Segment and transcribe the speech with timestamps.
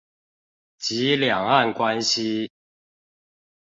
[0.79, 2.49] 及兩岸關係